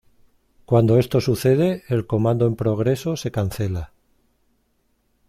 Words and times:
Cuando 0.65 0.97
esto 0.97 1.21
sucede, 1.21 1.83
el 1.87 2.07
comando 2.07 2.47
en 2.47 2.55
progreso 2.55 3.15
se 3.15 3.29
cancela. 3.31 3.91